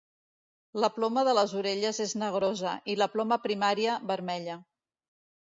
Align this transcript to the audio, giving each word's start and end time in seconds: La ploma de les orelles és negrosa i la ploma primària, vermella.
La 0.83 0.87
ploma 0.95 1.23
de 1.27 1.35
les 1.39 1.53
orelles 1.59 1.99
és 2.07 2.15
negrosa 2.21 2.73
i 2.95 2.97
la 3.03 3.09
ploma 3.17 3.39
primària, 3.45 4.01
vermella. 4.15 4.59